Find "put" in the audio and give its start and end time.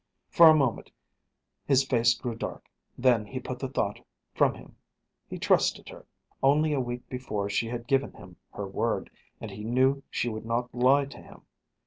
3.39-3.59